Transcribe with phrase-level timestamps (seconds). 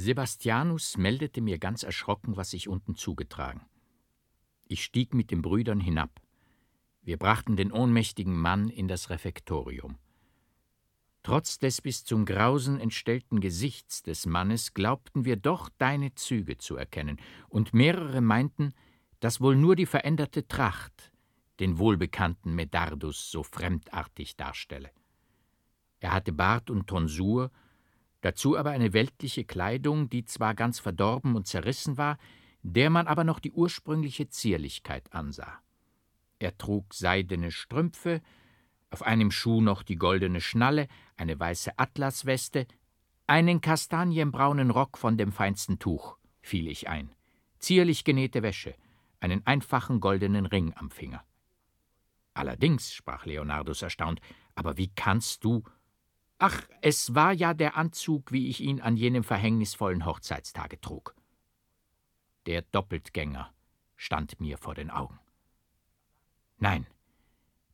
[0.00, 3.60] Sebastianus meldete mir ganz erschrocken, was sich unten zugetragen.
[4.66, 6.22] Ich stieg mit den Brüdern hinab.
[7.02, 9.98] Wir brachten den ohnmächtigen Mann in das Refektorium.
[11.22, 16.76] Trotz des bis zum Grausen entstellten Gesichts des Mannes glaubten wir doch deine Züge zu
[16.76, 17.20] erkennen,
[17.50, 18.72] und mehrere meinten,
[19.20, 21.12] dass wohl nur die veränderte Tracht
[21.58, 24.92] den wohlbekannten Medardus so fremdartig darstelle.
[25.98, 27.50] Er hatte Bart und Tonsur,
[28.20, 32.18] dazu aber eine weltliche Kleidung, die zwar ganz verdorben und zerrissen war,
[32.62, 35.60] der man aber noch die ursprüngliche Zierlichkeit ansah.
[36.38, 38.20] Er trug seidene Strümpfe,
[38.90, 42.66] auf einem Schuh noch die goldene Schnalle, eine weiße Atlasweste,
[43.26, 47.14] einen kastanienbraunen Rock von dem feinsten Tuch, fiel ich ein,
[47.58, 48.74] zierlich genähte Wäsche,
[49.20, 51.24] einen einfachen goldenen Ring am Finger.
[52.34, 54.20] Allerdings, sprach Leonardus erstaunt,
[54.54, 55.62] aber wie kannst du
[56.42, 61.14] Ach, es war ja der Anzug, wie ich ihn an jenem verhängnisvollen Hochzeitstage trug.
[62.46, 63.52] Der Doppeltgänger
[63.94, 65.18] stand mir vor den Augen.
[66.56, 66.86] Nein,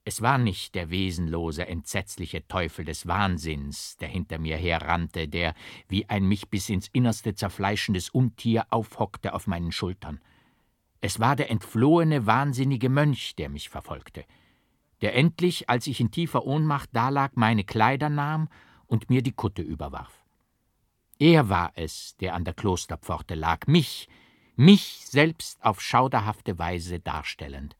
[0.04, 5.54] es war nicht der wesenlose, entsetzliche Teufel des Wahnsinns, der hinter mir herrannte, der
[5.86, 10.20] wie ein mich bis ins Innerste zerfleischendes Untier aufhockte auf meinen Schultern.
[11.00, 14.24] Es war der entflohene, wahnsinnige Mönch, der mich verfolgte
[15.02, 18.48] der endlich, als ich in tiefer Ohnmacht dalag, meine Kleider nahm
[18.86, 20.24] und mir die Kutte überwarf.
[21.18, 24.08] Er war es, der an der Klosterpforte lag, mich,
[24.54, 27.76] mich selbst auf schauderhafte Weise darstellend.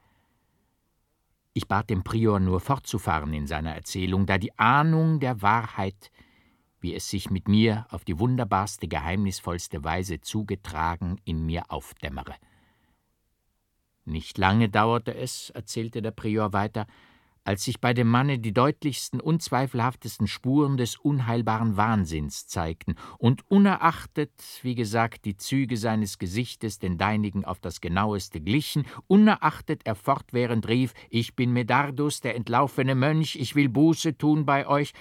[1.53, 6.11] Ich bat den Prior nur fortzufahren in seiner Erzählung, da die Ahnung der Wahrheit,
[6.80, 12.34] wie es sich mit mir auf die wunderbarste, geheimnisvollste Weise zugetragen, in mir aufdämmere.
[14.06, 16.86] Nicht lange dauerte es, erzählte der Prior weiter,
[17.42, 24.32] als sich bei dem Manne die deutlichsten, unzweifelhaftesten Spuren des unheilbaren Wahnsinns zeigten, und unerachtet,
[24.62, 30.68] wie gesagt, die Züge seines Gesichtes den deinigen auf das genaueste glichen, unerachtet er fortwährend
[30.68, 34.92] rief, ich bin Medardus, der entlaufene Mönch, ich will Buße tun bei euch,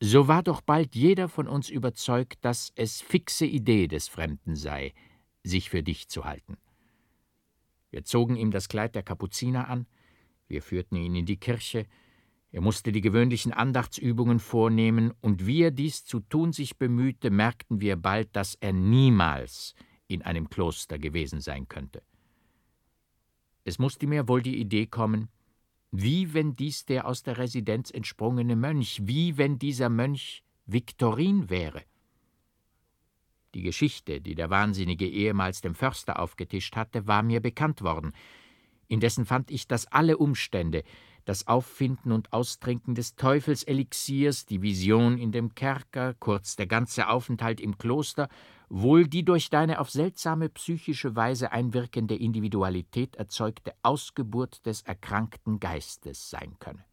[0.00, 4.92] so war doch bald jeder von uns überzeugt, dass es fixe Idee des Fremden sei,
[5.42, 6.56] sich für dich zu halten.
[7.90, 9.86] Wir zogen ihm das Kleid der Kapuziner an,
[10.48, 11.86] wir führten ihn in die Kirche,
[12.50, 17.80] er musste die gewöhnlichen Andachtsübungen vornehmen, und wie er dies zu tun sich bemühte, merkten
[17.80, 19.74] wir bald, dass er niemals
[20.06, 22.02] in einem Kloster gewesen sein könnte.
[23.64, 25.28] Es musste mir wohl die Idee kommen,
[25.90, 31.82] wie wenn dies der aus der Residenz entsprungene Mönch, wie wenn dieser Mönch Viktorin wäre.
[33.58, 38.12] Die Geschichte, die der Wahnsinnige ehemals dem Förster aufgetischt hatte, war mir bekannt worden.
[38.86, 40.84] Indessen fand ich, dass alle Umstände,
[41.24, 47.60] das Auffinden und Austrinken des Teufelselixiers, die Vision in dem Kerker, kurz der ganze Aufenthalt
[47.60, 48.28] im Kloster,
[48.68, 56.30] wohl die durch deine auf seltsame psychische Weise einwirkende Individualität erzeugte Ausgeburt des erkrankten Geistes
[56.30, 56.84] sein könne.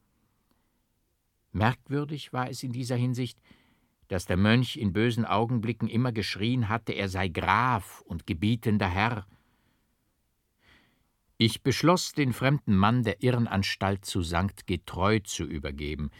[1.51, 3.37] Merkwürdig war es in dieser Hinsicht,
[4.07, 9.25] dass der Mönch in bösen Augenblicken immer geschrien hatte, er sei Graf und gebietender Herr.
[11.37, 16.11] Ich beschloss, den fremden Mann der Irrenanstalt zu Sankt Getreu zu übergeben,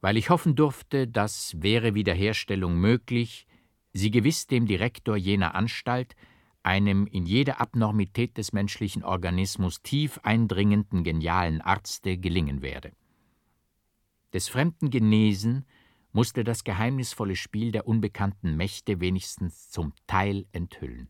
[0.00, 3.46] weil ich hoffen durfte, dass, wäre Wiederherstellung möglich,
[3.92, 6.14] sie gewiss dem Direktor jener Anstalt,
[6.62, 12.92] einem in jede Abnormität des menschlichen Organismus tief eindringenden genialen Arzte gelingen werde.
[14.32, 15.66] Des Fremden genesen
[16.14, 21.08] musste das geheimnisvolle Spiel der unbekannten Mächte wenigstens zum Teil enthüllen.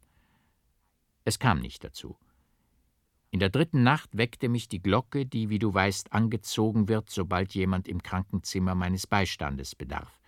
[1.24, 2.16] Es kam nicht dazu.
[3.30, 7.54] In der dritten Nacht weckte mich die Glocke, die, wie du weißt, angezogen wird, sobald
[7.54, 10.20] jemand im Krankenzimmer meines Beistandes bedarf.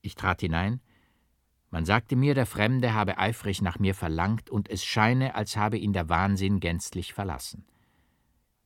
[0.00, 0.80] Ich trat hinein.
[1.70, 5.76] Man sagte mir, der Fremde habe eifrig nach mir verlangt, und es scheine, als habe
[5.76, 7.66] ihn der Wahnsinn gänzlich verlassen.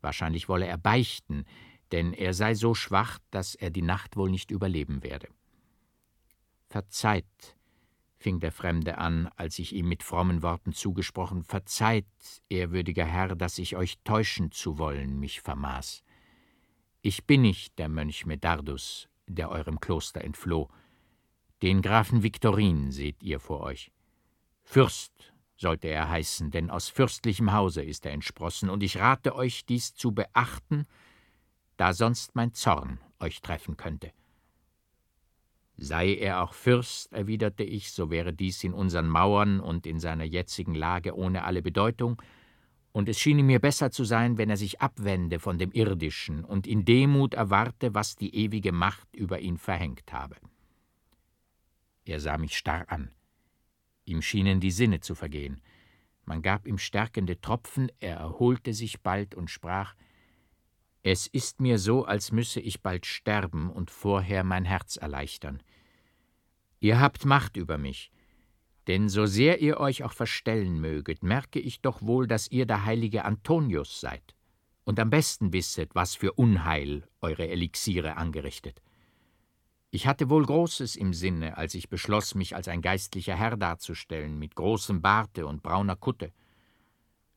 [0.03, 1.47] Wahrscheinlich wolle er beichten,
[1.93, 5.29] denn er sei so schwach, dass er die Nacht wohl nicht überleben werde.
[6.69, 7.57] Verzeiht,
[8.17, 12.07] fing der Fremde an, als ich ihm mit frommen Worten zugesprochen, verzeiht,
[12.49, 16.03] ehrwürdiger Herr, dass ich euch täuschen zu wollen mich vermaß.
[17.03, 20.69] Ich bin nicht der Mönch Medardus, der eurem Kloster entfloh.
[21.61, 23.93] Den Grafen Viktorin seht ihr vor euch.
[24.63, 29.67] Fürst sollte er heißen, denn aus fürstlichem Hause ist er entsprossen, und ich rate euch,
[29.67, 30.87] dies zu beachten
[31.83, 34.13] da sonst mein Zorn euch treffen könnte.
[35.77, 40.23] Sei er auch Fürst, erwiderte ich, so wäre dies in unseren Mauern und in seiner
[40.23, 42.23] jetzigen Lage ohne alle Bedeutung,
[42.93, 46.69] und es schiene mir besser zu sein, wenn er sich abwende von dem Irdischen und
[46.69, 50.37] in Demut erwarte, was die ewige Macht über ihn verhängt habe.
[52.05, 53.11] Er sah mich starr an.
[54.05, 55.61] Ihm schienen die Sinne zu vergehen.
[56.27, 59.97] Man gab ihm stärkende Tropfen, er erholte sich bald und sprach
[61.03, 65.63] Es ist mir so, als müsse ich bald sterben und vorher mein Herz erleichtern.
[66.79, 68.13] Ihr habt Macht über mich,
[68.87, 72.85] denn so sehr ihr euch auch verstellen möget, merke ich doch wohl, dass ihr der
[72.85, 74.35] heilige Antonius seid
[74.85, 78.83] und am besten wisset, was für Unheil eure Elixiere angerichtet.
[79.91, 84.39] Ich hatte wohl Großes im Sinne, als ich beschloss, mich als ein geistlicher Herr darzustellen,
[84.39, 86.33] mit großem Barte und brauner Kutte.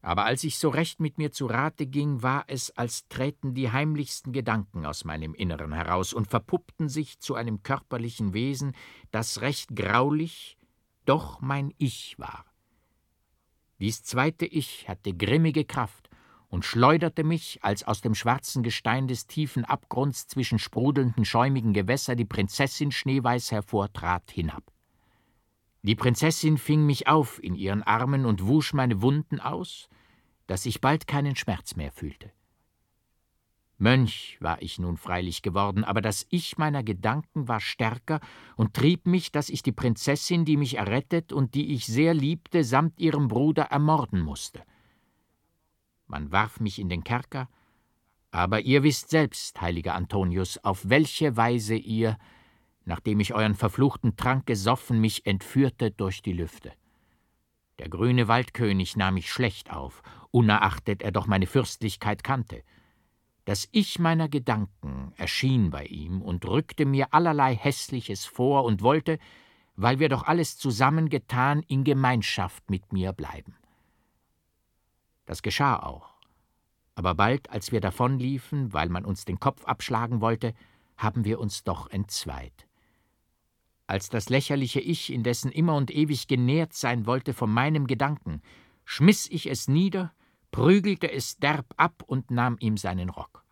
[0.06, 3.72] Aber als ich so recht mit mir zu Rate ging, war es, als träten die
[3.72, 8.74] heimlichsten Gedanken aus meinem Inneren heraus und verpuppten sich zu einem körperlichen Wesen,
[9.10, 10.60] das recht graulich,
[11.06, 12.46] doch mein Ich war.
[13.80, 16.12] Dies zweite Ich hatte grimmige Kraft,
[16.50, 22.16] und schleuderte mich, als aus dem schwarzen Gestein des tiefen Abgrunds zwischen sprudelnden, schäumigen Gewässer
[22.16, 24.72] die Prinzessin schneeweiß hervortrat, hinab.
[25.82, 29.90] Die Prinzessin fing mich auf in ihren Armen und wusch meine Wunden aus,
[30.48, 32.32] dass ich bald keinen Schmerz mehr fühlte.
[33.78, 38.22] Mönch war ich nun freilich geworden, aber das Ich meiner Gedanken war stärker
[38.56, 42.64] und trieb mich, dass ich die Prinzessin, die mich errettet und die ich sehr liebte,
[42.64, 44.64] samt ihrem Bruder ermorden musste.
[46.08, 47.50] Man warf mich in den Kerker,
[48.32, 52.18] aber ihr wisst selbst, heiliger Antonius, auf welche Weise ihr,
[52.86, 56.72] nachdem ich euren verfluchten Trank gesoffen, mich entführte durch die Lüfte.
[57.80, 60.02] Der grüne Waldkönig nahm mich schlecht auf,
[60.32, 62.64] unerachtet er doch meine Fürstlichkeit kannte.
[63.46, 69.20] Das Ich meiner Gedanken erschien bei ihm und rückte mir allerlei Hässliches vor und wollte,
[69.76, 73.56] weil wir doch alles zusammengetan, in Gemeinschaft mit mir bleiben.
[75.26, 76.16] Das geschah auch.
[76.96, 80.54] Aber bald, als wir davonliefen, weil man uns den Kopf abschlagen wollte,
[80.98, 82.68] haben wir uns doch entzweit.
[83.88, 88.42] Als das lächerliche Ich, indessen immer und ewig genährt sein wollte von meinem Gedanken,
[88.84, 90.14] schmiss ich es nieder,
[90.52, 93.44] prügelte es derb ab und nahm ihm seinen Rock.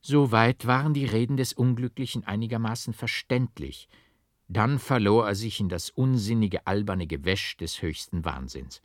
[0.00, 3.88] Soweit waren die Reden des Unglücklichen einigermaßen verständlich,
[4.48, 8.82] dann verlor er sich in das unsinnige, alberne Gewäsch des höchsten Wahnsinns.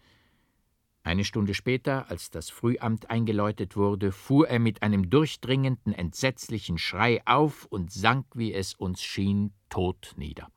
[1.04, 7.22] Eine Stunde später, als das Frühamt eingeläutet wurde, fuhr er mit einem durchdringenden, entsetzlichen Schrei
[7.26, 10.50] auf und sank, wie es uns schien, tot nieder.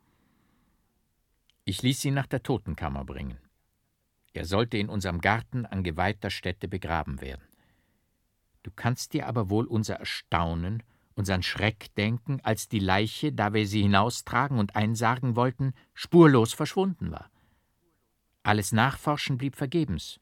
[1.65, 3.39] Ich ließ ihn nach der Totenkammer bringen.
[4.35, 7.43] Er sollte in unserem Garten an geweihter Stätte begraben werden.
[8.63, 10.85] Du kannst dir aber wohl unser Erstaunen
[11.17, 17.11] unseren Schreck denken, als die Leiche, da wir sie hinaustragen und einsargen wollten, spurlos verschwunden
[17.11, 17.31] war.
[18.43, 20.21] Alles Nachforschen blieb vergebens,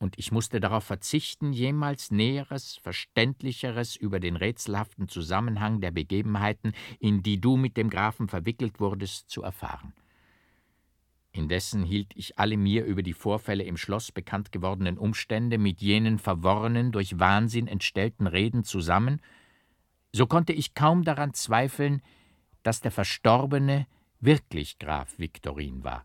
[0.00, 7.22] und ich musste darauf verzichten, jemals Näheres, Verständlicheres über den rätselhaften Zusammenhang der Begebenheiten, in
[7.22, 9.92] die du mit dem Grafen verwickelt wurdest, zu erfahren.
[11.30, 16.18] Indessen hielt ich alle mir über die Vorfälle im Schloss bekannt gewordenen Umstände mit jenen
[16.18, 19.20] verworrenen, durch Wahnsinn entstellten Reden zusammen
[20.12, 22.02] so konnte ich kaum daran zweifeln,
[22.62, 23.86] dass der Verstorbene
[24.20, 26.04] wirklich Graf Viktorin war.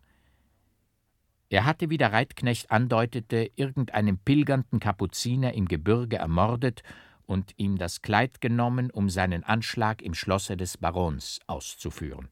[1.48, 6.82] Er hatte, wie der Reitknecht andeutete, irgendeinen pilgernden Kapuziner im Gebirge ermordet
[7.26, 12.28] und ihm das Kleid genommen, um seinen Anschlag im Schlosse des Barons auszuführen.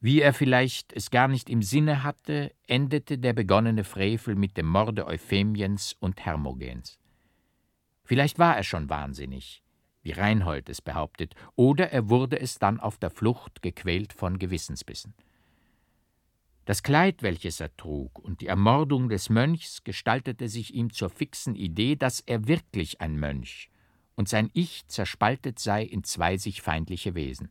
[0.00, 4.66] Wie er vielleicht es gar nicht im Sinne hatte, endete der begonnene Frevel mit dem
[4.66, 7.00] Morde Euphemiens und Hermogens.
[8.04, 9.64] Vielleicht war er schon wahnsinnig,
[10.02, 15.14] wie Reinhold es behauptet, oder er wurde es dann auf der Flucht gequält von Gewissensbissen.
[16.68, 21.54] Das Kleid, welches er trug, und die Ermordung des Mönchs gestaltete sich ihm zur fixen
[21.54, 23.70] Idee, dass er wirklich ein Mönch
[24.16, 27.50] und sein Ich zerspaltet sei in zwei sich feindliche Wesen.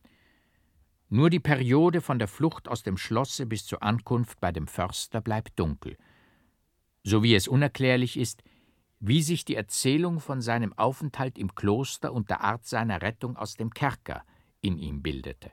[1.08, 5.20] Nur die Periode von der Flucht aus dem Schlosse bis zur Ankunft bei dem Förster
[5.20, 5.96] bleibt dunkel.
[7.02, 8.44] So wie es unerklärlich ist,
[9.00, 13.56] wie sich die Erzählung von seinem Aufenthalt im Kloster und der Art seiner Rettung aus
[13.56, 14.22] dem Kerker
[14.60, 15.50] in ihm bildete.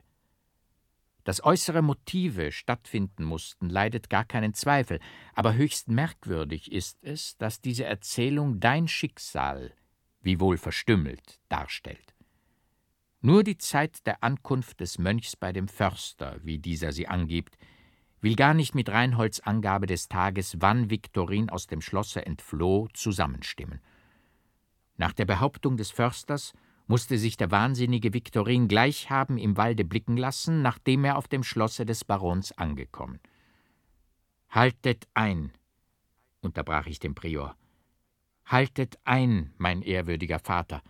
[1.26, 5.00] Dass äußere Motive stattfinden mussten, leidet gar keinen Zweifel,
[5.34, 9.72] aber höchst merkwürdig ist es, dass diese Erzählung dein Schicksal,
[10.20, 12.14] wiewohl verstümmelt, darstellt.
[13.22, 17.58] Nur die Zeit der Ankunft des Mönchs bei dem Förster, wie dieser sie angibt,
[18.20, 23.80] will gar nicht mit Reinholds Angabe des Tages, wann Viktorin aus dem Schlosse entfloh, zusammenstimmen.
[24.96, 26.52] Nach der Behauptung des Försters
[26.86, 31.42] musste sich der wahnsinnige Viktorin gleich haben im Walde blicken lassen, nachdem er auf dem
[31.42, 33.20] Schlosse des Barons angekommen.
[34.48, 35.52] Haltet ein,
[36.40, 37.56] unterbrach ich den Prior.
[38.44, 40.82] Haltet ein, mein ehrwürdiger Vater.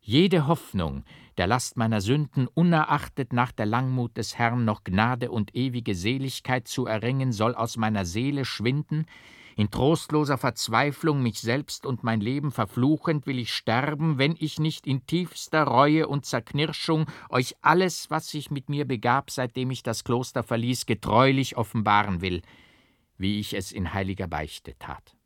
[0.00, 1.04] Jede Hoffnung,
[1.38, 6.68] der Last meiner Sünden unerachtet nach der Langmut des Herrn noch Gnade und ewige Seligkeit
[6.68, 9.06] zu erringen, soll aus meiner Seele schwinden,
[9.56, 14.86] in trostloser Verzweiflung mich selbst und mein Leben verfluchend will ich sterben, wenn ich nicht
[14.86, 20.04] in tiefster Reue und Zerknirschung euch alles, was sich mit mir begab, seitdem ich das
[20.04, 22.42] Kloster verließ, getreulich offenbaren will,
[23.16, 25.16] wie ich es in heiliger Beichte tat.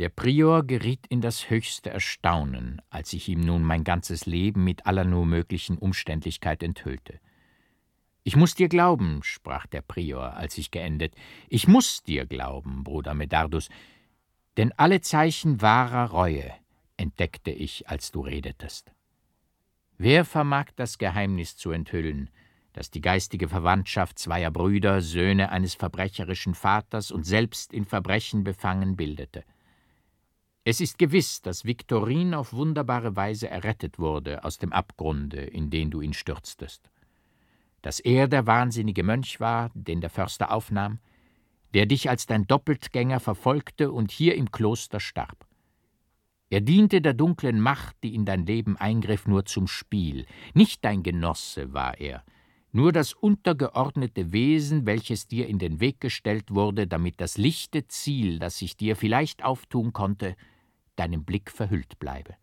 [0.00, 4.86] Der Prior geriet in das höchste Erstaunen, als ich ihm nun mein ganzes Leben mit
[4.86, 7.20] aller nur möglichen Umständlichkeit enthüllte.
[8.26, 11.14] Ich muss dir glauben, sprach der Prior, als ich geendet,
[11.50, 13.68] ich muss dir glauben, Bruder Medardus,
[14.56, 16.50] denn alle Zeichen wahrer Reue
[16.96, 18.92] entdeckte ich, als du redetest.
[19.98, 22.30] Wer vermag das Geheimnis zu enthüllen,
[22.72, 28.96] das die geistige Verwandtschaft zweier Brüder, Söhne eines verbrecherischen Vaters und selbst in Verbrechen befangen
[28.96, 29.44] bildete?
[30.64, 35.90] Es ist gewiss, dass Viktorin auf wunderbare Weise errettet wurde aus dem Abgrunde, in den
[35.90, 36.88] du ihn stürztest
[37.84, 41.00] dass er der wahnsinnige Mönch war, den der Förster aufnahm,
[41.74, 45.46] der dich als dein Doppeltgänger verfolgte und hier im Kloster starb.
[46.48, 50.24] Er diente der dunklen Macht, die in dein Leben eingriff, nur zum Spiel.
[50.54, 52.24] Nicht dein Genosse war er,
[52.72, 58.38] nur das untergeordnete Wesen, welches dir in den Weg gestellt wurde, damit das lichte Ziel,
[58.38, 60.36] das sich dir vielleicht auftun konnte,
[60.96, 62.34] deinem Blick verhüllt bleibe.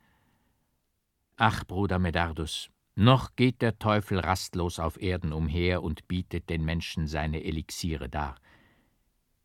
[1.38, 7.07] Ach, Bruder Medardus, noch geht der Teufel rastlos auf Erden umher und bietet den Menschen
[7.07, 8.36] seine Elixiere dar.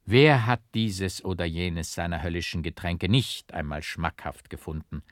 [0.05, 5.03] Wer hat dieses oder jenes seiner höllischen Getränke nicht einmal schmackhaft gefunden?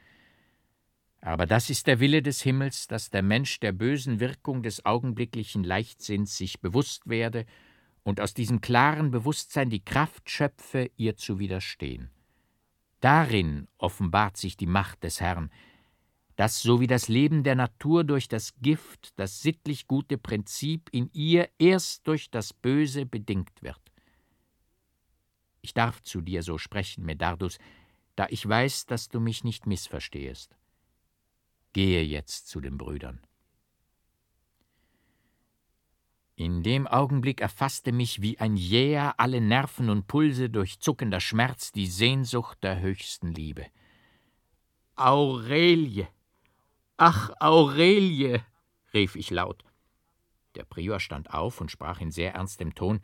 [1.21, 5.64] Aber das ist der Wille des Himmels, dass der Mensch der bösen Wirkung des augenblicklichen
[5.64, 7.47] Leichtsinns sich bewusst werde
[8.03, 12.11] und aus diesem klaren Bewusstsein die Kraft schöpfe, ihr zu widerstehen.
[13.00, 15.50] Darin offenbart sich die Macht des Herrn,
[16.37, 21.11] dass so wie das Leben der Natur durch das Gift, das sittlich gute Prinzip in
[21.12, 23.81] ihr erst durch das Böse bedingt wird.
[25.62, 27.59] Ich darf zu dir so sprechen, Medardus,
[28.17, 30.57] da ich weiß, dass du mich nicht missverstehest.
[31.73, 33.21] Gehe jetzt zu den Brüdern.
[36.37, 41.87] In dem Augenblick erfasste mich wie ein jäher, alle Nerven und Pulse durchzuckender Schmerz die
[41.87, 43.67] Sehnsucht der höchsten Liebe.
[44.97, 46.09] Aurelie!
[46.97, 48.41] Ach, Aurelie,
[48.93, 49.65] rief ich laut.
[50.55, 53.01] Der Prior stand auf und sprach in sehr ernstem Ton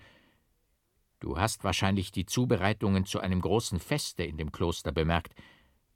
[1.18, 5.34] Du hast wahrscheinlich die Zubereitungen zu einem großen Feste in dem Kloster bemerkt.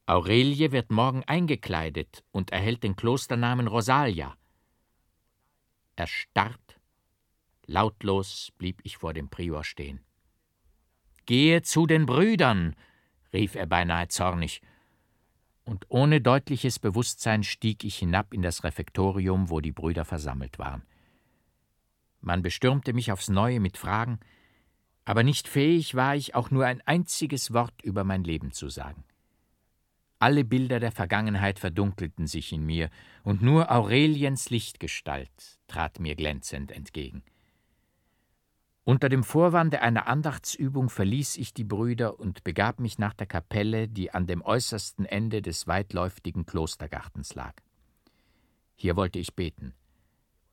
[0.05, 4.37] Aurelie wird morgen eingekleidet und erhält den Klosternamen Rosalia.
[5.97, 6.79] Erstarrt,
[7.65, 10.05] lautlos blieb ich vor dem Prior stehen.
[11.25, 12.77] Gehe zu den Brüdern,
[13.33, 14.61] rief er beinahe zornig
[15.64, 20.83] und ohne deutliches Bewusstsein stieg ich hinab in das Refektorium, wo die Brüder versammelt waren.
[22.21, 24.18] Man bestürmte mich aufs neue mit Fragen,
[25.04, 29.04] aber nicht fähig war ich auch nur ein einziges Wort über mein Leben zu sagen.
[30.18, 32.88] Alle Bilder der Vergangenheit verdunkelten sich in mir,
[33.25, 37.23] und nur Aureliens Lichtgestalt trat mir glänzend entgegen.
[38.87, 43.88] Unter dem Vorwande einer Andachtsübung verließ ich die Brüder und begab mich nach der Kapelle,
[43.88, 47.55] die an dem äußersten Ende des weitläuftigen Klostergartens lag.
[48.76, 49.75] Hier wollte ich beten.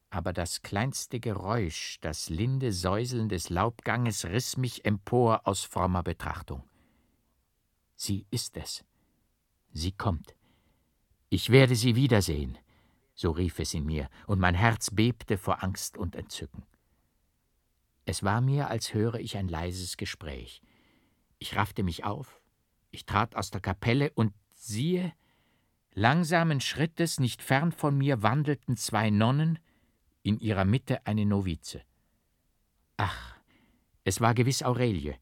[0.10, 6.64] Aber das kleinste Geräusch, das linde Säuseln des Laubganges riss mich empor aus frommer Betrachtung.
[7.98, 8.86] Sie ist es.
[9.74, 10.36] Sie kommt.
[11.30, 12.58] Ich werde sie wiedersehen,
[13.14, 16.64] so rief es in mir, und mein Herz bebte vor Angst und Entzücken.
[18.12, 20.62] Es war mir, als höre ich ein leises Gespräch.
[21.40, 22.42] Ich raffte mich auf,
[22.90, 25.14] ich trat aus der Kapelle und siehe,
[25.94, 29.60] langsamen Schrittes nicht fern von mir wandelten zwei Nonnen,
[30.24, 31.84] in ihrer Mitte eine Novize.
[32.98, 33.38] Ach,
[34.04, 35.16] es war gewiss Aurelie.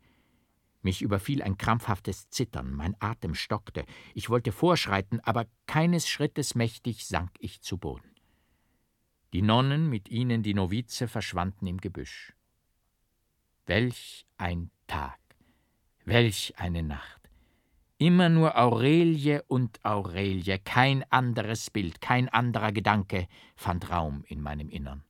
[0.82, 7.06] Mich überfiel ein krampfhaftes Zittern, mein Atem stockte, ich wollte vorschreiten, aber keines Schrittes mächtig
[7.06, 8.16] sank ich zu Boden.
[9.34, 12.34] Die Nonnen, mit ihnen die Novize, verschwanden im Gebüsch.
[13.70, 15.20] Welch ein Tag,
[16.04, 17.30] welch eine Nacht.
[18.00, 24.72] Immer nur Aurelie und Aurelie, kein anderes Bild, kein anderer Gedanke fand Raum in meinem
[24.72, 25.04] Innern.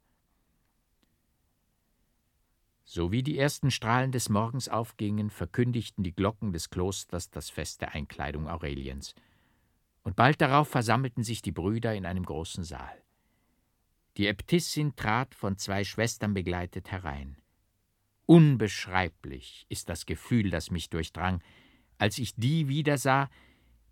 [2.84, 7.80] So wie die ersten Strahlen des Morgens aufgingen, verkündigten die Glocken des Klosters das Fest
[7.80, 9.16] der Einkleidung Aureliens.
[10.04, 13.02] Und bald darauf versammelten sich die Brüder in einem großen Saal.
[14.18, 17.38] Die Äbtissin trat von zwei Schwestern begleitet herein.
[18.30, 21.42] Unbeschreiblich ist das Gefühl, das mich durchdrang,
[21.98, 23.28] als ich die wiedersah,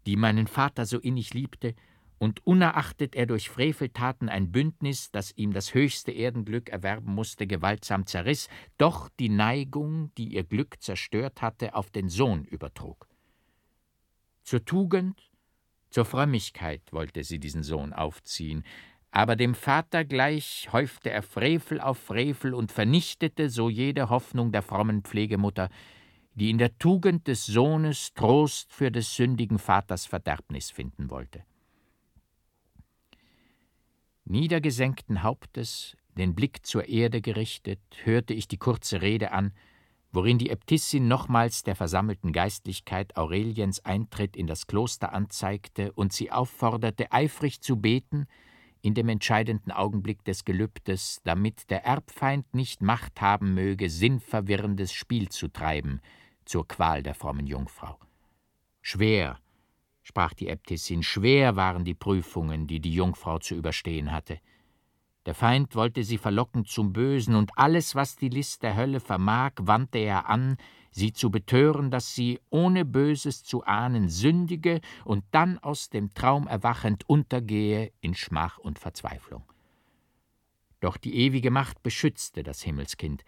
[0.05, 1.73] die meinen Vater so innig liebte
[2.19, 8.05] und unerachtet er durch Freveltaten ein Bündnis, das ihm das höchste Erdenglück erwerben musste, gewaltsam
[8.05, 13.07] zerriss, doch die Neigung, die ihr Glück zerstört hatte, auf den Sohn übertrug.
[14.43, 15.31] Zur Tugend,
[15.89, 18.63] zur Frömmigkeit wollte sie diesen Sohn aufziehen,
[19.17, 24.61] aber dem Vater gleich häufte er Frevel auf Frevel und vernichtete so jede Hoffnung der
[24.61, 25.69] frommen Pflegemutter,
[26.35, 31.43] die in der Tugend des Sohnes Trost für des sündigen Vaters Verderbnis finden wollte.
[34.25, 39.51] Niedergesenkten Hauptes, den Blick zur Erde gerichtet, hörte ich die kurze Rede an,
[40.11, 46.31] worin die Äbtissin nochmals der versammelten Geistlichkeit Aureliens Eintritt in das Kloster anzeigte und sie
[46.31, 48.27] aufforderte, eifrig zu beten,
[48.87, 55.27] in dem entscheidenden Augenblick des Gelübdes, damit der Erbfeind nicht Macht haben möge, sinnverwirrendes Spiel
[55.27, 55.99] zu treiben
[56.45, 57.99] zur Qual der frommen Jungfrau.
[58.81, 59.39] Schwer
[60.03, 64.39] sprach die Äbtissin, schwer waren die Prüfungen, die die Jungfrau zu überstehen hatte.
[65.27, 69.51] Der Feind wollte sie verlocken zum Bösen, und alles, was die List der Hölle vermag,
[69.57, 70.55] wandte er an,
[70.89, 76.47] sie zu betören, dass sie, ohne Böses zu ahnen, sündige und dann aus dem Traum
[76.47, 79.43] erwachend untergehe in Schmach und Verzweiflung.
[80.79, 83.25] Doch die ewige Macht beschützte das Himmelskind,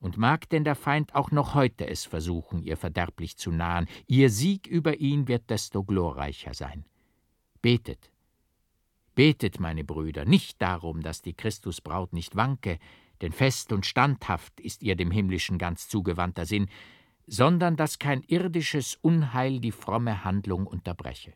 [0.00, 4.30] und mag denn der Feind auch noch heute es versuchen, ihr verderblich zu nahen, ihr
[4.30, 6.86] Sieg über ihn wird desto glorreicher sein.
[7.62, 8.09] Betet,
[9.14, 12.78] betet, meine Brüder, nicht darum, dass die Christusbraut nicht wanke,
[13.20, 16.68] denn fest und standhaft ist ihr dem Himmlischen ganz zugewandter Sinn,
[17.26, 21.34] sondern dass kein irdisches Unheil die fromme Handlung unterbreche.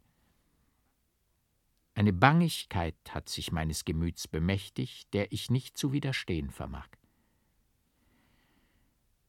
[1.95, 6.89] Eine Bangigkeit hat sich meines Gemüts bemächtigt, der ich nicht zu widerstehen vermag.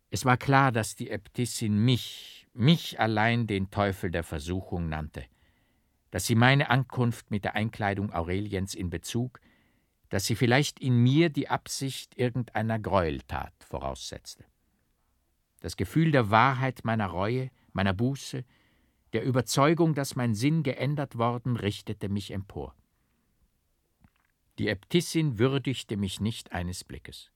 [0.10, 5.26] Es war klar, dass die Äbtissin mich, mich allein den Teufel der Versuchung nannte,
[6.16, 9.42] dass sie meine Ankunft mit der Einkleidung Aureliens in Bezug,
[10.08, 14.46] dass sie vielleicht in mir die Absicht irgendeiner Gräueltat voraussetzte.
[15.60, 18.46] Das Gefühl der Wahrheit meiner Reue, meiner Buße,
[19.12, 22.74] der Überzeugung, dass mein Sinn geändert worden, richtete mich empor.
[24.58, 27.30] Die Äbtissin würdigte mich nicht eines Blickes.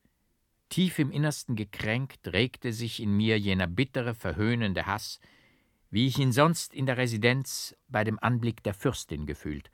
[0.69, 5.19] Tief im Innersten gekränkt regte sich in mir jener bittere, verhöhnende Hass,
[5.89, 9.69] wie ich ihn sonst in der Residenz bei dem Anblick der Fürstin gefühlt.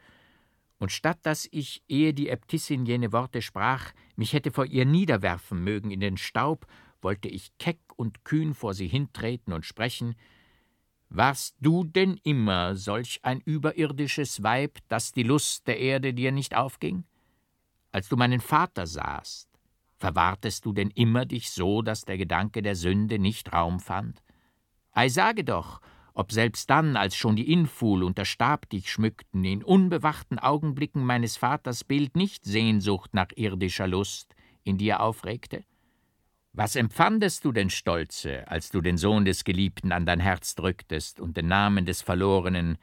[0.78, 5.64] Und statt dass ich, ehe die Äbtissin jene Worte sprach, mich hätte vor ihr niederwerfen
[5.64, 6.68] mögen in den Staub,
[7.02, 10.16] wollte ich keck und kühn vor sie hintreten und sprechen,
[11.10, 16.56] warst du denn immer solch ein überirdisches Weib, dass die Lust der Erde dir nicht
[16.56, 17.06] aufging?
[17.92, 19.56] Als du meinen Vater sahst,
[19.98, 24.22] Verwahrtest du denn immer dich so, dass der Gedanke der Sünde nicht Raum fand?
[24.92, 25.82] Ei, sage doch,
[26.16, 31.06] ob selbst dann, als schon die Inful und der Stab dich schmückten, in unbewachten Augenblicken
[31.06, 35.64] meines Vaters Bild nicht Sehnsucht nach irdischer Lust in dir aufregte?
[36.54, 41.20] Was empfandest du denn, Stolze, als du den Sohn des Geliebten an dein Herz drücktest
[41.20, 42.78] und den Namen des Verlorenen,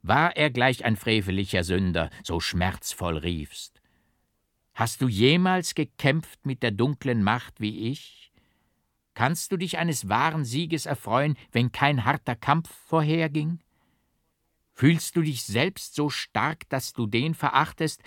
[0.00, 3.82] war er gleich ein frevelicher Sünder, so schmerzvoll riefst?
[4.72, 8.29] Hast du jemals gekämpft mit der dunklen Macht wie ich?
[9.14, 13.60] Kannst du dich eines wahren Sieges erfreuen, wenn kein harter Kampf vorherging?
[14.72, 18.02] Fühlst du dich selbst so stark, dass du den verachtest,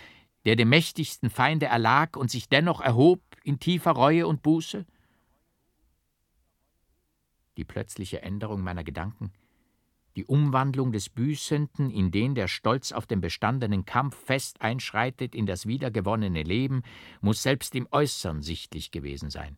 [0.46, 4.86] der dem mächtigsten Feinde erlag und sich dennoch erhob in tiefer Reue und Buße?
[7.58, 9.32] Die plötzliche Änderung meiner Gedanken
[10.16, 15.46] die Umwandlung des Büßenden, in den der Stolz auf den bestandenen Kampf fest einschreitet in
[15.46, 16.84] das wiedergewonnene Leben,
[17.22, 19.58] muss selbst im Äußern sichtlich gewesen sein.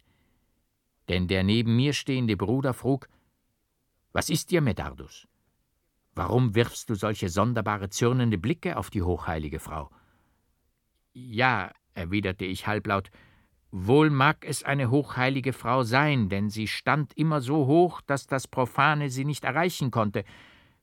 [1.10, 3.08] Denn der neben mir stehende Bruder frug:
[4.14, 5.28] Was ist dir, Medardus?
[6.14, 9.90] Warum wirfst du solche sonderbare zürnende Blicke auf die hochheilige Frau?
[11.14, 13.12] Ja, erwiderte ich halblaut,
[13.78, 18.48] Wohl mag es eine hochheilige Frau sein, denn sie stand immer so hoch, dass das
[18.48, 20.24] Profane sie nicht erreichen konnte.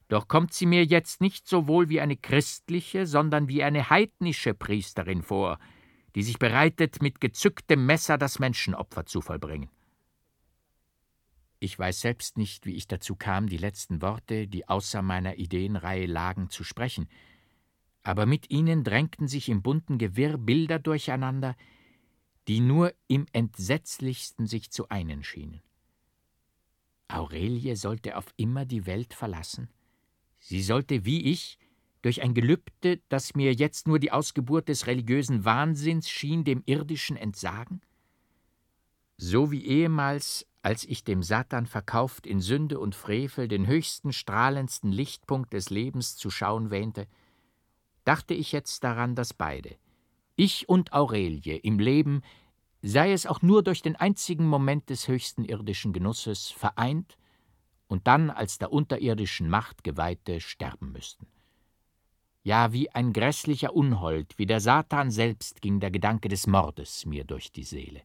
[0.09, 5.23] Doch kommt sie mir jetzt nicht sowohl wie eine christliche, sondern wie eine heidnische Priesterin
[5.23, 5.59] vor,
[6.15, 9.71] die sich bereitet, mit gezücktem Messer das Menschenopfer zu vollbringen.
[11.63, 16.07] Ich weiß selbst nicht, wie ich dazu kam, die letzten Worte, die außer meiner Ideenreihe
[16.07, 17.09] lagen, zu sprechen,
[18.03, 21.55] aber mit ihnen drängten sich im bunten Gewirr Bilder durcheinander,
[22.49, 25.63] die nur im entsetzlichsten sich zu einen schienen.
[27.07, 29.69] Aurelie sollte auf immer die Welt verlassen?
[30.41, 31.59] Sie sollte wie ich
[32.03, 37.17] durch ein Gelübde, das mir jetzt nur die Ausgeburt des religiösen Wahnsinns schien, dem irdischen
[37.17, 37.83] entsagen?
[39.17, 44.93] So wie ehemals, als ich dem Satan verkauft in Sünde und Frevel den höchsten, strahlendsten
[44.93, 47.09] Lichtpunkt des Lebens zu schauen wähnte,
[48.05, 49.77] dachte ich jetzt daran, dass beide,
[50.37, 52.23] ich und Aurelie, im Leben,
[52.81, 57.19] sei es auch nur durch den einzigen Moment des höchsten irdischen Genusses, vereint
[57.89, 61.27] und dann als der unterirdischen Macht Geweihte sterben müssten.
[62.45, 67.25] Ja, wie ein grässlicher Unhold, wie der Satan selbst ging der Gedanke des Mordes mir
[67.25, 68.03] durch die Seele.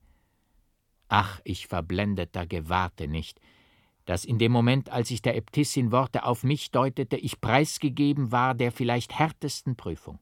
[1.08, 3.40] Ach, ich verblendeter gewahrte nicht,
[4.06, 8.56] dass in dem Moment, als ich der Äbtissin Worte auf mich deutete, ich preisgegeben war
[8.56, 10.20] der vielleicht härtesten Prüfung.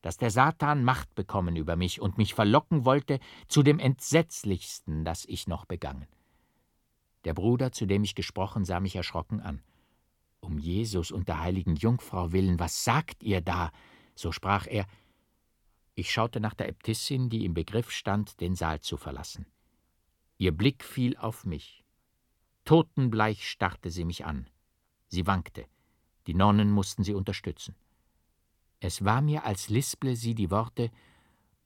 [0.00, 5.24] Dass der Satan Macht bekommen über mich und mich verlocken wollte zu dem Entsetzlichsten, das
[5.24, 6.06] ich noch begangen.
[7.24, 9.60] Der Bruder, zu dem ich gesprochen, sah mich erschrocken an.
[10.40, 13.70] Um Jesus und der heiligen Jungfrau willen, was sagt ihr da?
[14.14, 14.86] So sprach er.
[15.94, 19.46] Ich schaute nach der Äbtissin, die im Begriff stand, den Saal zu verlassen.
[20.38, 21.84] Ihr Blick fiel auf mich.
[22.64, 24.48] Totenbleich starrte sie mich an.
[25.08, 25.66] Sie wankte.
[26.28, 27.74] Die Nonnen mussten sie unterstützen.
[28.78, 30.92] Es war mir, als lisple sie die Worte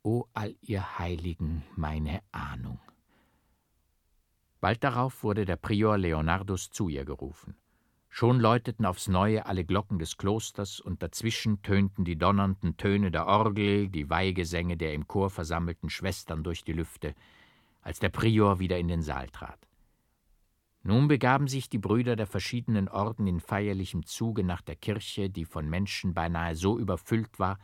[0.02, 2.80] O all ihr Heiligen, meine Ahnung.
[4.60, 7.56] Bald darauf wurde der Prior Leonardus zu ihr gerufen.
[8.08, 13.26] Schon läuteten aufs Neue alle Glocken des Klosters, und dazwischen tönten die donnernden Töne der
[13.26, 17.14] Orgel, die Weihgesänge der im Chor versammelten Schwestern durch die Lüfte,
[17.82, 19.68] als der Prior wieder in den Saal trat.
[20.84, 25.44] Nun begaben sich die Brüder der verschiedenen Orden in feierlichem Zuge nach der Kirche, die
[25.44, 27.58] von Menschen beinahe so überfüllt war,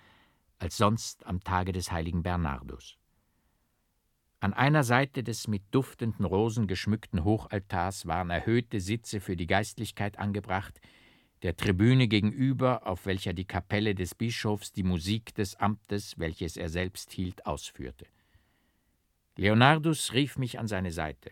[0.59, 2.97] als sonst am Tage des heiligen Bernardus.
[4.41, 10.17] An einer Seite des mit duftenden Rosen geschmückten Hochaltars waren erhöhte Sitze für die Geistlichkeit
[10.19, 10.81] angebracht,
[11.43, 16.69] der Tribüne gegenüber, auf welcher die Kapelle des Bischofs die Musik des Amtes, welches er
[16.69, 18.07] selbst hielt, ausführte.
[19.39, 21.31] Leonardus rief mich an seine Seite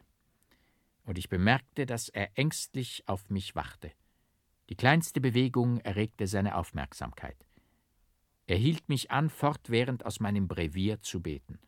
[1.03, 3.91] und ich bemerkte, dass er ängstlich auf mich wachte.
[4.69, 7.37] Die kleinste Bewegung erregte seine Aufmerksamkeit.
[8.47, 11.59] Er hielt mich an, fortwährend aus meinem Brevier zu beten.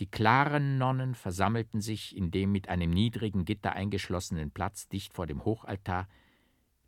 [0.00, 5.28] Die klaren Nonnen versammelten sich in dem mit einem niedrigen Gitter eingeschlossenen Platz dicht vor
[5.28, 6.08] dem Hochaltar.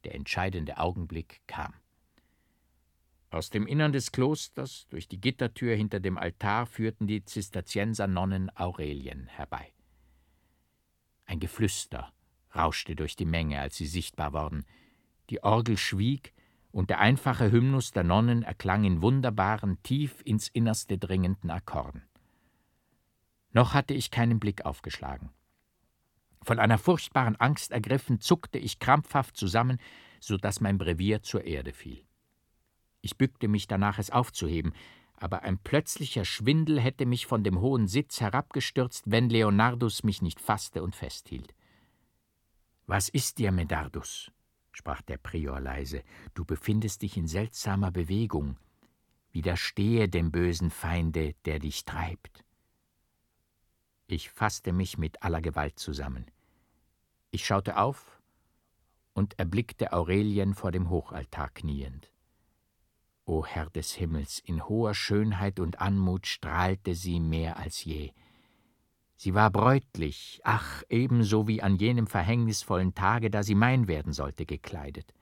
[0.03, 1.73] Der entscheidende Augenblick kam.
[3.37, 9.27] Aus dem Innern des Klosters, durch die Gittertür hinter dem Altar, führten die Zisterziensernonnen Aurelien
[9.27, 9.75] herbei.
[11.27, 12.15] Ein Geflüster
[12.55, 14.65] rauschte durch die Menge, als sie sichtbar wurden.
[15.29, 16.33] Die Orgel schwieg,
[16.73, 22.05] und der einfache Hymnus der Nonnen erklang in wunderbaren, tief ins Innerste dringenden Akkorden.
[23.53, 25.29] Noch hatte ich keinen Blick aufgeschlagen.
[26.41, 29.79] Von einer furchtbaren Angst ergriffen, zuckte ich krampfhaft zusammen,
[30.21, 32.07] so dass mein Brevier zur Erde fiel.
[33.01, 34.73] Ich bückte mich danach, es aufzuheben,
[35.17, 40.41] aber ein plötzlicher Schwindel hätte mich von dem hohen Sitz herabgestürzt, wenn Leonardus mich nicht
[40.41, 41.55] fasste und festhielt.
[42.87, 44.31] Was ist dir, Medardus?
[44.73, 46.03] sprach der Prior leise.
[46.35, 48.59] Du befindest dich in seltsamer Bewegung.
[49.33, 52.45] Widerstehe dem bösen Feinde, der dich treibt.
[54.07, 56.27] Ich fasste mich mit aller Gewalt zusammen.
[57.31, 58.21] Ich schaute auf
[59.15, 62.13] und erblickte Aurelien vor dem Hochaltar kniend.
[63.29, 68.13] O Herr des Himmels, in hoher Schönheit und Anmut strahlte sie mehr als je.
[69.17, 74.47] Sie war bräutlich, ach, ebenso wie an jenem verhängnisvollen Tage, da sie mein werden sollte,
[74.47, 75.13] gekleidet.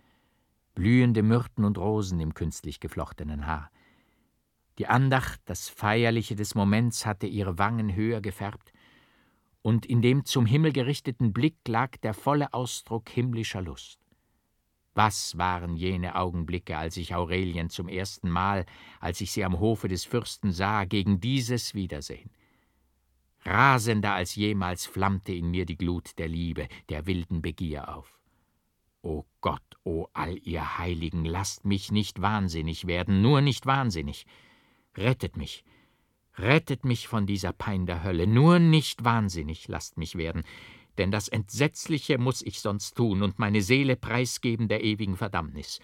[0.75, 3.71] Blühende Myrten und Rosen im künstlich geflochtenen Haar.
[4.79, 8.73] Die Andacht, das Feierliche des Moments hatte ihre Wangen höher gefärbt,
[9.63, 14.04] und in dem zum Himmel gerichteten Blick lag der volle Ausdruck himmlischer Lust.
[14.95, 18.65] Was waren jene Augenblicke, als ich Aurelien zum ersten Mal,
[19.01, 22.31] als ich sie am Hofe des Fürsten sah, gegen dieses Wiedersehen?
[23.45, 28.21] Rasender als jemals flammte in mir die Glut der Liebe, der wilden Begier auf.
[29.03, 34.25] O Gott, o all ihr Heiligen, lasst mich nicht wahnsinnig werden, nur nicht wahnsinnig.
[34.97, 35.65] Rettet mich,
[36.39, 40.45] rettet mich von dieser Pein der Hölle, nur nicht wahnsinnig lasst mich werden,
[40.99, 45.81] denn das Entsetzliche muss ich sonst tun und meine Seele preisgeben der ewigen Verdammnis.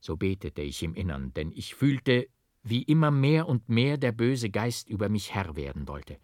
[0.00, 2.28] So betete ich im Innern, denn ich fühlte,
[2.62, 6.18] wie immer mehr und mehr der böse Geist über mich Herr werden wollte.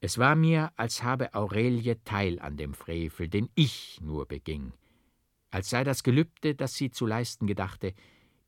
[0.00, 4.72] Es war mir, als habe Aurelie Teil an dem Frevel, den ich nur beging,
[5.50, 7.94] als sei das Gelübde, das sie zu leisten gedachte,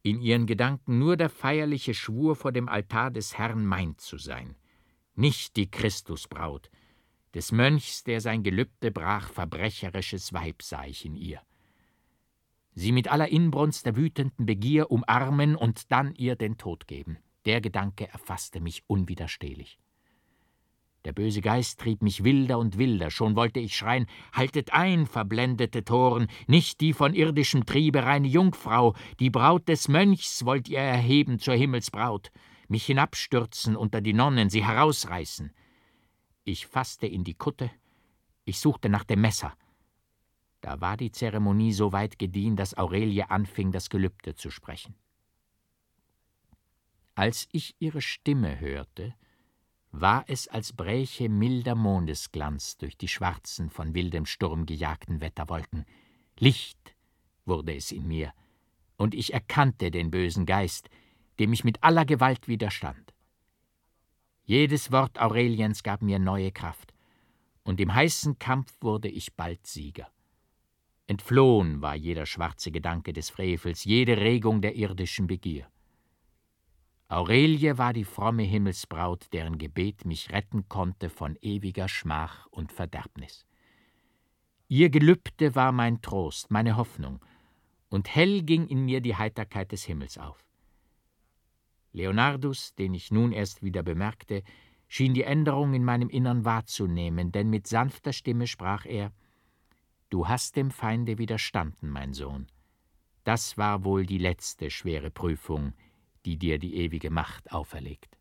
[0.03, 4.57] in ihren Gedanken nur der feierliche Schwur vor dem Altar des Herrn mein zu sein,
[5.15, 6.71] nicht die Christusbraut,
[7.35, 11.41] des Mönchs, der sein Gelübde brach, verbrecherisches Weib sah ich in ihr.
[12.75, 17.19] Sie mit aller Inbrunst der wütenden Begier umarmen und dann ihr den Tod geben.
[17.45, 19.79] Der Gedanke erfasste mich unwiderstehlich.
[21.05, 25.85] Der böse Geist trieb mich wilder und wilder, schon wollte ich schreien, haltet ein, verblendete
[25.85, 31.39] Toren, nicht die von irdischem Triebe reine Jungfrau, die Braut des Mönchs wollt ihr erheben
[31.39, 32.31] zur Himmelsbraut,
[32.69, 35.53] mich hinabstürzen unter die Nonnen, sie herausreißen.
[36.45, 37.71] Ich fasste in die Kutte,
[38.45, 39.57] ich suchte nach dem Messer.
[40.61, 44.95] Da war die Zeremonie so weit gediehen, dass Aurelie anfing, das Gelübde zu sprechen.
[47.15, 49.15] Als ich ihre Stimme hörte,
[49.91, 55.87] war es, als bräche milder Mondesglanz durch die schwarzen, von wildem Sturm gejagten Wetterwolken.
[56.39, 56.95] Licht
[57.47, 58.33] wurde es in mir,
[58.97, 60.91] und ich erkannte den bösen Geist,
[61.39, 63.14] dem ich mit aller Gewalt widerstand.
[64.47, 66.93] Jedes Wort Aureliens gab mir neue Kraft,
[67.63, 70.11] und im heißen Kampf wurde ich bald Sieger.
[71.07, 75.67] Entflohen war jeder schwarze Gedanke des Frevels, jede Regung der irdischen Begier.
[77.09, 83.47] Aurelie war die fromme Himmelsbraut, deren Gebet mich retten konnte von ewiger Schmach und Verderbnis.
[84.69, 87.21] Ihr Gelübde war mein Trost, meine Hoffnung,
[87.89, 90.45] und hell ging in mir die Heiterkeit des Himmels auf.
[91.95, 94.43] Leonardus, den ich nun erst wieder bemerkte,
[94.89, 99.13] schien die Änderung in meinem Innern wahrzunehmen, denn mit sanfter Stimme sprach er
[100.11, 102.49] Du hast dem Feinde widerstanden, mein Sohn.
[103.23, 105.73] Das war wohl die letzte schwere Prüfung,
[106.27, 108.19] die dir die ewige Macht auferlegt.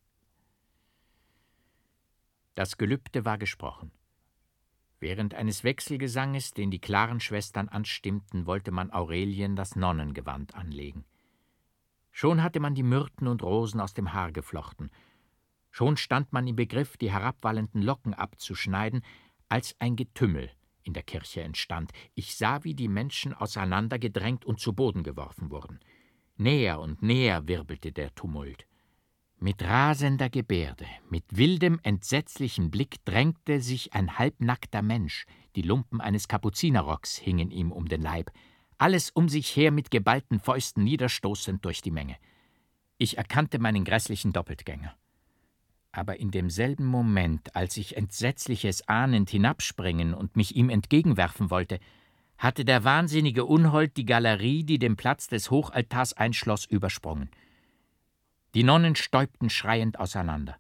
[2.56, 3.92] Das Gelübde war gesprochen.
[5.00, 11.06] Während eines Wechselgesanges, den die klaren Schwestern anstimmten, wollte man Aurelien das Nonnengewand anlegen.
[12.16, 14.92] Schon hatte man die Myrten und Rosen aus dem Haar geflochten.
[15.72, 19.04] Schon stand man im Begriff, die herabwallenden Locken abzuschneiden,
[19.50, 20.52] als ein Getümmel
[20.84, 21.92] in der Kirche entstand.
[22.14, 25.80] Ich sah, wie die Menschen auseinandergedrängt und zu Boden geworfen wurden.
[26.38, 28.68] Näher und näher wirbelte der Tumult.
[29.40, 36.28] Mit rasender Gebärde, mit wildem, entsetzlichem Blick drängte sich ein halbnackter Mensch, die Lumpen eines
[36.28, 38.32] Kapuzinerrocks hingen ihm um den Leib,
[38.84, 42.18] alles um sich her mit geballten Fäusten niederstoßend durch die Menge.
[42.98, 44.94] Ich erkannte meinen grässlichen Doppeltgänger.
[45.94, 51.80] Aber in demselben Moment, als ich Entsetzliches ahnend hinabspringen und mich ihm entgegenwerfen wollte,
[52.38, 57.30] hatte der wahnsinnige Unhold die Galerie, die den Platz des Hochaltars einschloss, übersprungen.
[58.54, 60.58] Die Nonnen stäubten schreiend auseinander.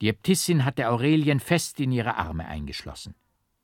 [0.00, 3.16] Die Äbtissin hatte Aurelien fest in ihre Arme eingeschlossen.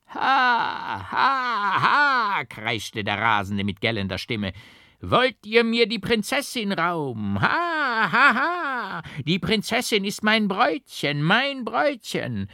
[0.08, 4.52] Ha, ha, ha, kreischte der Rasende mit gellender Stimme.
[5.00, 7.40] Wollt ihr mir die Prinzessin rauben?
[7.40, 9.02] Ha, ha, ha!
[9.24, 12.48] Die Prinzessin ist mein Bräutchen, mein Bräutchen!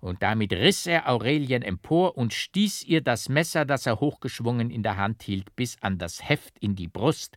[0.00, 4.84] Und damit riß er Aurelien empor und stieß ihr das Messer, das er hochgeschwungen in
[4.84, 7.36] der Hand hielt, bis an das Heft in die Brust,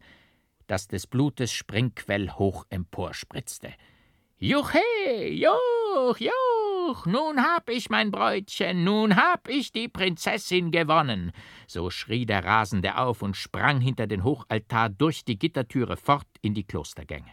[0.68, 3.74] das des Blutes Springquell hoch emporspritzte.
[4.38, 4.80] Juche,
[5.28, 6.20] juch,
[6.82, 11.32] juch, nun hab ich mein Bräutchen, nun hab ich die Prinzessin gewonnen.
[11.68, 16.54] So schrie der Rasende auf und sprang hinter den Hochaltar durch die Gittertüre fort in
[16.54, 17.32] die Klostergänge.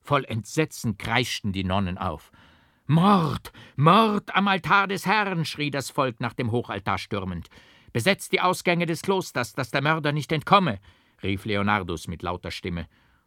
[0.00, 2.32] Voll Entsetzen kreischten die Nonnen auf.
[2.86, 7.48] Mord, Mord am Altar des Herrn, schrie das Volk nach dem Hochaltar stürmend.
[7.92, 10.78] Besetzt die Ausgänge des Klosters, dass der Mörder nicht entkomme,
[11.22, 12.86] rief Leonardus mit lauter Stimme.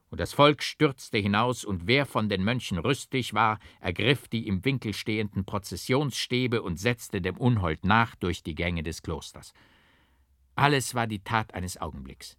[0.10, 4.64] Und das Volk stürzte hinaus, und wer von den Mönchen rüstig war, ergriff die im
[4.64, 9.54] Winkel stehenden Prozessionsstäbe und setzte dem Unhold nach durch die Gänge des Klosters.
[10.56, 12.38] Alles war die Tat eines Augenblicks.